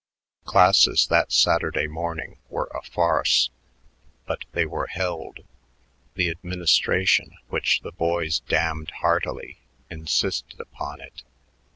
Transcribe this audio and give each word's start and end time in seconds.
Classes 0.45 1.05
that 1.11 1.31
Saturday 1.31 1.85
morning 1.85 2.39
were 2.49 2.71
a 2.73 2.81
farce, 2.81 3.51
but 4.25 4.45
they 4.53 4.65
were 4.65 4.87
held; 4.87 5.41
the 6.15 6.31
administration, 6.31 7.37
which 7.49 7.81
the 7.81 7.91
boys 7.91 8.39
damned 8.39 8.89
heartily, 9.01 9.59
insisted 9.91 10.59
upon 10.59 11.01
it. 11.01 11.21